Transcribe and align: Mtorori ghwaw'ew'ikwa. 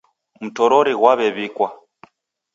Mtorori 0.43 0.93
ghwaw'ew'ikwa. 0.99 1.67